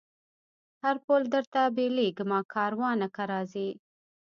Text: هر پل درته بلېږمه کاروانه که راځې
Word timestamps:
هر 0.83 0.95
پل 1.05 1.21
درته 1.33 1.61
بلېږمه 1.75 2.39
کاروانه 2.53 3.07
که 3.15 3.23
راځې 3.31 3.69